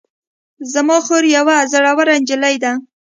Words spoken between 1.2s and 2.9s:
یوه زړوره نجلۍ ده